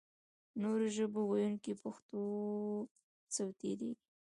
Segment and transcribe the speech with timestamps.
[0.61, 2.21] نورو ژبو ویونکي پښتو
[3.35, 3.91] څخه تېرېږي.